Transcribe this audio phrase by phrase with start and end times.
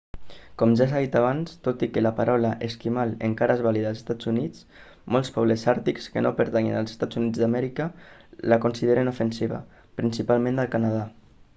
[0.59, 3.99] com ja s'ha dit abans tot i que la paraula esquimal encara és vàlida als
[4.03, 4.63] estats units
[5.17, 7.87] molts pobles àrtics que no pertanyen als eua
[8.55, 9.61] la consideren ofensiva
[10.03, 11.05] principalment al canadà